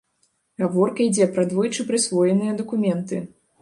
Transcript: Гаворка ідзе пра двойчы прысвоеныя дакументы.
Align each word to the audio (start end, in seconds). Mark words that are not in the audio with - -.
Гаворка 0.63 1.05
ідзе 1.09 1.29
пра 1.37 1.47
двойчы 1.53 1.87
прысвоеныя 1.93 2.61
дакументы. 2.65 3.27